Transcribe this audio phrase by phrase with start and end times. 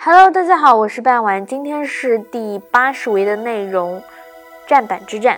[0.00, 4.00] Hello，大家好，我是半丸，今天是第八十回的内容，
[4.64, 5.36] 战板之战。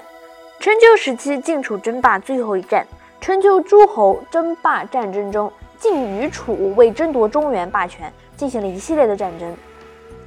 [0.59, 2.87] 春秋时期晋楚争霸最后一战，
[3.23, 9.57] 春秋诸侯争霸战争中，晋与楚为争夺中原霸权进行了一系列的战争。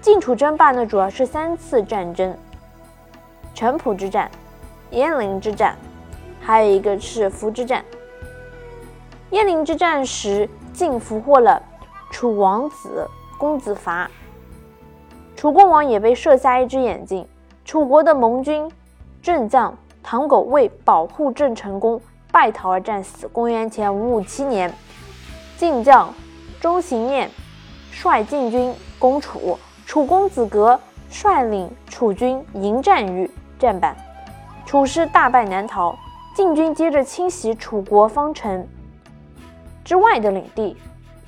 [0.01, 2.35] 晋楚争霸呢，主要是三次战争：
[3.53, 4.31] 城濮之战、
[4.91, 5.77] 鄢陵之战，
[6.41, 7.85] 还有一个是涪之战。
[9.29, 11.61] 鄢陵之战时，晋俘获了
[12.09, 13.07] 楚王子
[13.37, 14.09] 公子伐。
[15.43, 17.27] 楚共王也被射瞎一只眼睛。
[17.65, 18.71] 楚国的盟军
[19.21, 21.99] 郑将唐狗为保护郑成功，
[22.31, 23.27] 败逃而战死。
[23.27, 24.73] 公元前五五七年，
[25.57, 26.13] 晋将
[26.61, 27.29] 周行念
[27.91, 33.29] 率晋军攻楚，楚公子革率领楚军迎战于
[33.59, 33.93] 战板，
[34.65, 35.93] 楚师大败难逃。
[36.33, 38.65] 晋军接着侵袭楚国方城
[39.83, 40.77] 之外的领地，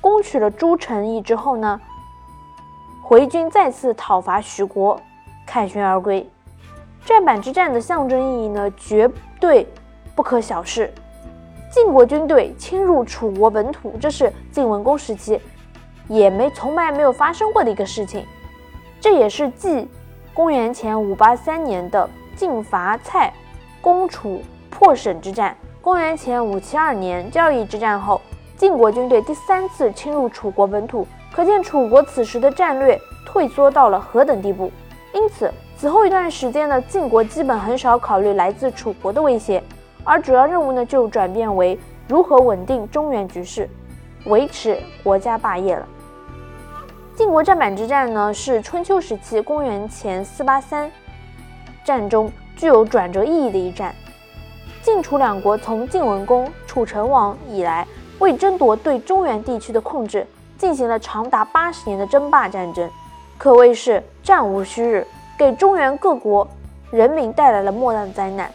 [0.00, 1.78] 攻取了诸城邑之后呢？
[3.08, 5.00] 回军再次讨伐徐国，
[5.46, 6.28] 凯旋而归。
[7.04, 9.08] 战板之战的象征意义呢，绝
[9.38, 9.64] 对
[10.16, 10.92] 不可小视。
[11.70, 15.40] 晋国军队侵入楚国本土，这是晋文公时期
[16.08, 18.26] 也没从来没有发生过的一个事情。
[19.00, 19.88] 这也是继
[20.34, 23.32] 公元前五八三年的晋伐蔡
[23.80, 28.20] 攻楚破沈之战，公元前五七二年交易之战后，
[28.56, 31.06] 晋国军队第三次侵入楚国本土。
[31.36, 34.72] 可见楚国此时的战略退缩到了何等地步。
[35.12, 39.62] 因此，此后一段时间呢，晋国基本很少考虑来自楚国的威胁，
[40.02, 43.68] 而主要任务呢就转变为如何稳定中原局势，
[44.24, 45.86] 维持国家霸业了。
[47.14, 50.90] 晋国战板之战呢，是春秋时期公元前四八三
[51.84, 53.94] 战中具有转折意义的一战。
[54.80, 57.86] 晋楚两国从晋文公、楚成王以来，
[58.20, 60.26] 为争夺对中原地区的控制。
[60.58, 62.90] 进行了长达八十年的争霸战争，
[63.36, 65.06] 可谓是战无虚日，
[65.38, 66.46] 给中原各国
[66.90, 68.50] 人民带来了莫大的灾难，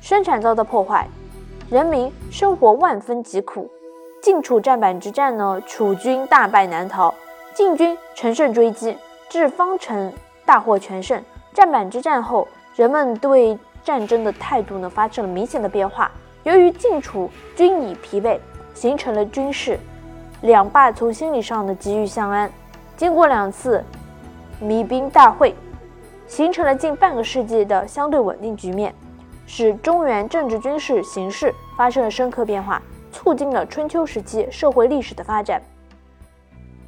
[0.00, 1.08] 生产遭到破坏，
[1.70, 3.70] 人民生活万分疾苦。
[4.22, 7.12] 晋楚战板之战呢，楚军大败难逃，
[7.54, 8.96] 晋军乘胜追击，
[9.28, 10.12] 至方城
[10.46, 11.22] 大获全胜。
[11.52, 16.10] 战板之战后，人们对战争的态度呢发生了明显的变化。
[16.44, 18.38] 由于晋楚军已疲惫，
[18.72, 19.78] 形成了军事。
[20.44, 22.50] 两霸从心理上的急于相安，
[22.98, 23.82] 经过两次
[24.60, 25.54] 弭兵大会，
[26.26, 28.94] 形成了近半个世纪的相对稳定局面，
[29.46, 35.62] 使中原政治军事形势发生了深刻变化，促进了春秋时期社会历史的发展。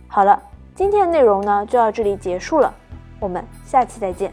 [0.06, 0.38] 好了，
[0.74, 2.70] 今天的内容呢就到这里结束了，
[3.18, 4.30] 我们下期再见。